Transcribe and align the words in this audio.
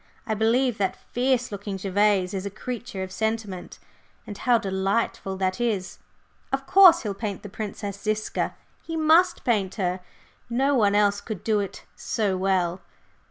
I 0.25 0.33
believe 0.33 0.79
that 0.79 0.95
fierce 1.11 1.51
looking 1.51 1.77
Gervase 1.77 2.33
is 2.33 2.43
a 2.43 2.49
creature 2.49 3.03
of 3.03 3.11
sentiment 3.11 3.77
and 4.25 4.35
how 4.35 4.57
delightful 4.57 5.37
that 5.37 5.61
is! 5.61 5.99
Of 6.51 6.65
course, 6.65 7.03
he'll 7.03 7.13
paint 7.13 7.43
the 7.43 7.49
Princess 7.49 8.01
Ziska 8.01 8.55
he 8.81 8.97
must 8.97 9.43
paint 9.43 9.75
her, 9.75 9.99
no 10.49 10.73
one 10.73 10.95
else 10.95 11.21
could 11.21 11.43
do 11.43 11.59
it 11.59 11.85
so 11.95 12.35
well. 12.35 12.81